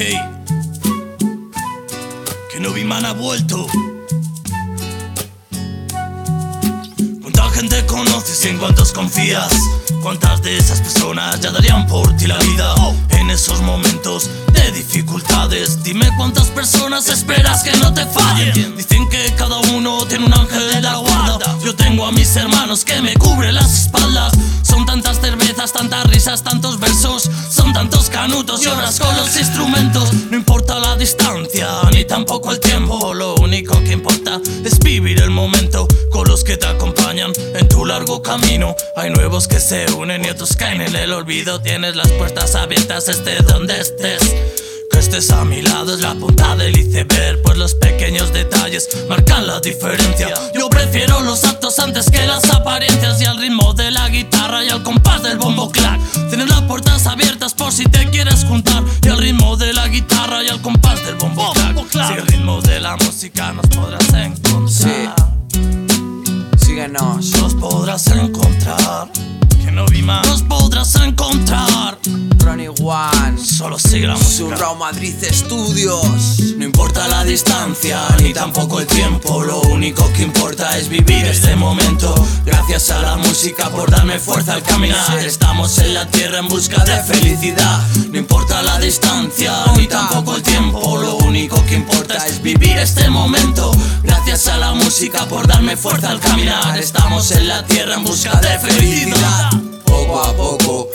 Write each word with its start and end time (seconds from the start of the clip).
Que 0.00 0.16
no 2.58 2.72
vi 2.72 2.84
man 2.84 3.04
ha 3.04 3.12
vuelto. 3.12 3.66
¿Cuánta 7.20 7.50
gente 7.50 7.84
conoces 7.84 8.42
y 8.46 8.48
en 8.48 8.56
cuántos 8.56 8.92
confías? 8.92 9.52
¿Cuántas 10.02 10.40
de 10.42 10.56
esas 10.56 10.80
personas 10.80 11.40
ya 11.40 11.50
darían 11.50 11.86
por 11.86 12.16
ti 12.16 12.26
la 12.26 12.38
vida? 12.38 12.74
En 13.10 13.30
esos 13.30 13.60
momentos 13.60 14.30
de 14.52 14.72
dificultades, 14.72 15.82
dime 15.82 16.10
cuántas 16.16 16.46
personas 16.48 17.08
esperas 17.08 17.62
que 17.62 17.72
no 17.78 17.92
te 17.92 18.06
fallen. 18.06 18.76
Dicen 18.76 19.08
que 19.10 19.34
cada 19.36 19.58
uno 19.74 20.06
tiene 20.06 20.24
un 20.24 20.32
ángel 20.32 20.72
de 20.72 20.80
la 20.80 20.96
guarda. 20.96 21.56
Yo 21.62 21.74
tengo 21.74 22.06
a 22.06 22.12
mis 22.12 22.34
hermanos 22.36 22.84
que 22.84 23.02
me 23.02 23.14
cubren 23.14 23.54
las 23.54 23.82
espaldas. 23.82 24.32
Son 24.62 24.86
tantas 24.86 25.20
cervezas, 25.20 25.72
tantas 25.72 26.06
risas, 26.06 26.42
tantos 26.42 26.80
versos. 26.80 27.30
Son 27.50 27.72
tantos 27.74 28.08
canutos 28.08 28.64
y 28.64 28.68
horas 28.68 28.98
con 28.98 29.14
los 29.16 29.36
instrumentos. 29.36 30.12
No 30.30 30.36
importa 30.36 30.78
la 30.78 30.96
distancia 30.96 31.68
ni 31.92 32.04
tampoco 32.06 32.52
el 32.52 32.60
tiempo. 32.60 33.12
Lo 33.12 33.34
único 33.34 33.78
que 33.80 33.92
importa 33.92 34.40
es 34.64 34.78
vivir 34.78 35.20
el 35.20 35.30
momento 35.30 35.86
los 36.30 36.44
que 36.44 36.56
te 36.56 36.66
acompañan 36.66 37.32
en 37.54 37.68
tu 37.68 37.84
largo 37.84 38.22
camino. 38.22 38.76
Hay 38.94 39.10
nuevos 39.10 39.48
que 39.48 39.58
se 39.58 39.90
unen 39.94 40.24
y 40.24 40.28
otros 40.28 40.56
caen 40.56 40.80
en 40.80 40.94
el 40.94 41.12
olvido. 41.12 41.60
Tienes 41.60 41.96
las 41.96 42.06
puertas 42.12 42.54
abiertas, 42.54 43.08
esté 43.08 43.42
donde 43.42 43.80
estés. 43.80 44.20
Que 44.92 44.98
estés 45.00 45.28
a 45.32 45.44
mi 45.44 45.60
lado 45.60 45.92
es 45.92 46.00
la 46.00 46.14
punta 46.14 46.54
del 46.54 46.78
iceberg, 46.78 47.42
pues 47.42 47.58
los 47.58 47.74
pequeños 47.74 48.32
detalles 48.32 48.88
marcan 49.08 49.44
la 49.48 49.58
diferencia. 49.58 50.32
Yo 50.54 50.70
prefiero 50.70 51.20
los 51.20 51.42
actos 51.42 51.80
antes 51.80 52.08
que 52.08 52.24
las 52.24 52.48
apariencias 52.50 53.20
y 53.20 53.24
al 53.24 53.36
ritmo 53.36 53.74
de 53.74 53.90
la 53.90 54.08
guitarra 54.08 54.64
y 54.64 54.68
al 54.68 54.84
compás 54.84 55.24
del 55.24 55.36
bombo 55.36 55.68
clack. 55.72 56.00
Tienes 56.28 56.48
las 56.48 56.62
puertas 56.62 57.08
abiertas 57.08 57.54
por 57.54 57.72
si 57.72 57.86
te 57.86 58.08
quieres 58.08 58.44
juntar 58.44 58.84
y 59.02 59.08
al 59.08 59.18
ritmo 59.18 59.56
de 59.56 59.72
la 59.72 59.88
guitarra 59.88 60.44
y 60.44 60.48
al 60.48 60.62
compás 60.62 61.04
del 61.04 61.16
bombo 61.16 61.52
clack. 61.54 62.06
Si 62.06 62.12
el 62.14 62.26
ritmo 62.28 62.62
de 62.62 62.78
la 62.78 62.96
música 62.98 63.52
nos 63.52 63.66
podrás 63.66 64.08
encontrar. 64.14 64.68
Sí. 64.68 65.19
Nos 66.88 67.54
podrás 67.60 68.06
encontrar. 68.06 69.08
Que 69.62 69.70
no 69.70 69.84
vi 69.86 70.02
más. 70.02 70.26
Nos 70.26 70.42
podrás 70.42 70.94
encontrar. 70.94 71.69
One. 72.68 73.38
Solo 73.38 73.78
sigue 73.78 74.06
la 74.06 74.16
música. 74.16 74.74
Madrid 74.78 75.14
Studios. 75.30 76.54
No 76.56 76.64
importa 76.64 77.08
la 77.08 77.24
distancia 77.24 78.00
ni 78.20 78.32
tampoco 78.32 78.80
el 78.80 78.86
tiempo, 78.86 79.42
lo 79.42 79.60
único 79.62 80.12
que 80.12 80.22
importa 80.22 80.76
es 80.76 80.88
vivir 80.88 81.24
este 81.26 81.56
momento. 81.56 82.14
Gracias 82.44 82.90
a 82.90 83.00
la 83.00 83.16
música 83.16 83.70
por 83.70 83.90
darme 83.90 84.18
fuerza 84.18 84.54
al 84.54 84.62
caminar. 84.62 85.18
Estamos 85.18 85.78
en 85.78 85.94
la 85.94 86.06
tierra 86.06 86.38
en 86.38 86.48
busca 86.48 86.84
de 86.84 87.02
felicidad. 87.02 87.80
No 88.10 88.18
importa 88.18 88.62
la 88.62 88.78
distancia 88.78 89.52
ni 89.76 89.86
tampoco 89.86 90.36
el 90.36 90.42
tiempo, 90.42 90.98
lo 90.98 91.16
único 91.16 91.64
que 91.64 91.76
importa 91.76 92.26
es 92.26 92.42
vivir 92.42 92.76
este 92.76 93.08
momento. 93.08 93.72
Gracias 94.02 94.48
a 94.48 94.58
la 94.58 94.72
música 94.72 95.26
por 95.26 95.46
darme 95.46 95.76
fuerza 95.76 96.10
al 96.10 96.20
caminar. 96.20 96.78
Estamos 96.78 97.30
en 97.32 97.48
la 97.48 97.64
tierra 97.64 97.94
en 97.94 98.04
busca 98.04 98.38
de 98.40 98.58
felicidad. 98.58 99.50
Poco 99.84 100.22
a 100.22 100.32
poco 100.36 100.89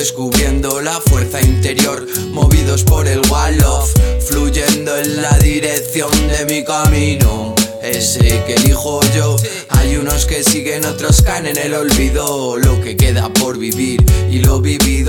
descubriendo 0.00 0.80
la 0.80 0.98
fuerza 0.98 1.42
interior, 1.42 2.06
movidos 2.30 2.84
por 2.84 3.06
el 3.06 3.20
Wall 3.28 3.62
of, 3.62 3.92
fluyendo 4.26 4.96
en 4.96 5.20
la 5.20 5.36
dirección 5.40 6.10
de 6.26 6.46
mi 6.46 6.64
camino. 6.64 7.54
Ese 7.82 8.42
que 8.46 8.54
elijo 8.54 9.02
yo, 9.14 9.36
hay 9.68 9.96
unos 9.96 10.24
que 10.24 10.42
siguen, 10.42 10.86
otros 10.86 11.20
caen 11.20 11.48
en 11.48 11.58
el 11.58 11.74
olvido. 11.74 12.56
Lo 12.56 12.80
que 12.80 12.96
queda 12.96 13.30
por 13.30 13.58
vivir 13.58 14.02
y 14.30 14.38
lo 14.38 14.62
vivido, 14.62 14.99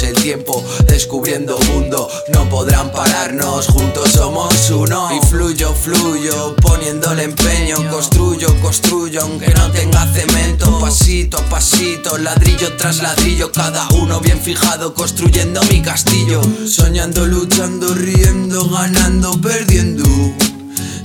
el 0.00 0.14
tiempo, 0.14 0.64
descubriendo 0.86 1.58
mundo. 1.58 2.08
No 2.32 2.48
podrán 2.48 2.90
pararnos, 2.90 3.66
juntos 3.66 4.10
somos 4.12 4.70
uno. 4.70 5.10
Y 5.14 5.26
fluyo, 5.26 5.74
fluyo, 5.74 6.56
poniéndole 6.56 7.24
empeño, 7.24 7.76
construyo, 7.90 8.48
construyo, 8.62 9.20
aunque 9.20 9.52
no 9.52 9.70
tenga 9.70 10.06
cemento. 10.06 10.78
Pasito 10.80 11.36
a 11.36 11.42
pasito, 11.50 12.16
ladrillo 12.16 12.74
tras 12.78 13.02
ladrillo, 13.02 13.52
cada 13.52 13.86
uno 14.00 14.20
bien 14.20 14.40
fijado, 14.40 14.94
construyendo 14.94 15.60
mi 15.64 15.82
castillo. 15.82 16.40
Soñando, 16.66 17.26
luchando, 17.26 17.94
riendo, 17.94 18.70
ganando, 18.70 19.38
perdiendo. 19.42 20.04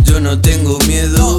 Yo 0.06 0.22
no 0.22 0.40
tengo 0.40 0.80
miedo, 0.88 1.37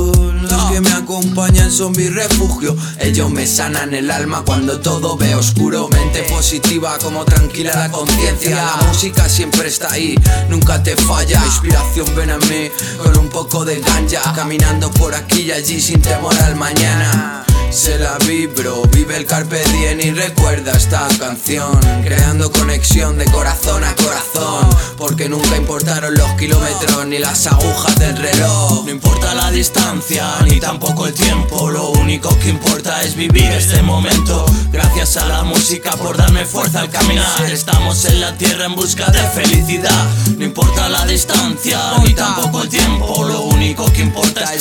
son 1.70 1.92
mi 1.92 2.08
refugio. 2.08 2.76
Ellos 3.00 3.30
me 3.30 3.46
sanan 3.46 3.94
el 3.94 4.10
alma 4.10 4.42
cuando 4.44 4.80
todo 4.80 5.16
ve 5.16 5.34
oscuro. 5.34 5.88
Mente 5.88 6.22
positiva, 6.22 6.98
como 6.98 7.24
tranquila 7.24 7.72
la 7.74 7.90
conciencia. 7.90 8.56
La 8.56 8.86
música 8.88 9.28
siempre 9.28 9.68
está 9.68 9.92
ahí, 9.92 10.14
nunca 10.48 10.82
te 10.82 10.96
falla. 10.96 11.42
Inspiración 11.44 12.06
ven 12.16 12.30
a 12.30 12.38
mí 12.38 12.70
con 13.02 13.16
un 13.18 13.28
poco 13.28 13.64
de 13.64 13.80
ganja. 13.80 14.32
Caminando 14.34 14.90
por 14.92 15.14
aquí 15.14 15.42
y 15.42 15.52
allí 15.52 15.80
sin 15.80 16.00
temor 16.00 16.34
al 16.42 16.56
mañana. 16.56 17.37
Se 17.70 17.98
la 17.98 18.16
vibro, 18.26 18.82
vive 18.92 19.16
el 19.16 19.26
carpe 19.26 19.62
diem 19.72 20.00
y 20.00 20.10
recuerda 20.10 20.72
esta 20.72 21.06
canción 21.18 21.78
Creando 22.02 22.50
conexión 22.50 23.18
de 23.18 23.26
corazón 23.26 23.84
a 23.84 23.94
corazón 23.94 24.68
Porque 24.96 25.28
nunca 25.28 25.56
importaron 25.56 26.14
los 26.14 26.30
kilómetros 26.32 27.06
ni 27.06 27.18
las 27.18 27.46
agujas 27.46 27.98
del 27.98 28.16
reloj 28.16 28.84
No 28.84 28.90
importa 28.90 29.34
la 29.34 29.50
distancia 29.50 30.24
ni 30.44 30.60
tampoco 30.60 31.06
el 31.06 31.14
tiempo, 31.14 31.70
lo 31.70 31.90
único 31.90 32.36
que 32.38 32.50
importa 32.50 33.02
es 33.02 33.14
vivir 33.14 33.50
este 33.52 33.82
momento. 33.82 34.46
Gracias 34.70 35.16
a 35.16 35.26
la 35.26 35.42
música 35.42 35.90
por 35.92 36.16
darme 36.16 36.44
fuerza 36.44 36.80
al 36.80 36.90
caminar. 36.90 37.42
Estamos 37.50 38.04
en 38.04 38.20
la 38.20 38.36
tierra 38.36 38.66
en 38.66 38.74
busca 38.74 39.06
de 39.10 39.20
felicidad. 39.20 40.06
No 40.36 40.44
importa 40.44 40.88
la 40.88 41.04
distancia 41.06 41.78
ni 42.04 42.14
tampoco 42.14 42.62
el 42.62 42.68
tiempo, 42.68 43.24
lo 43.24 43.37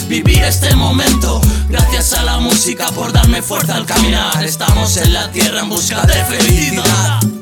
vivir 0.07 0.43
este 0.43 0.75
momento. 0.75 1.41
Gracias 1.69 2.13
a 2.13 2.23
la 2.23 2.39
música 2.39 2.87
por 2.91 3.11
darme 3.11 3.41
fuerza 3.41 3.75
al 3.75 3.85
caminar. 3.85 4.43
Estamos 4.43 4.97
en 4.97 5.13
la 5.13 5.31
tierra 5.31 5.61
en 5.61 5.69
busca 5.69 6.01
de 6.05 6.25
felicidad. 6.25 7.36